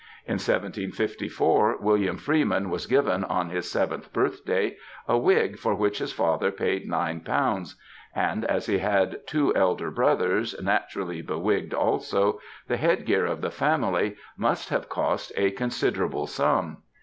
[0.25, 4.75] In 1754 William Freeman was given, on his seventh birthday,
[5.07, 7.75] a wig for which his father paid ┬Ż9y
[8.15, 14.15] and as he had two elder brothers, naturally bewigged also, the headgear of the family
[14.35, 16.79] must have cost a considerable sum.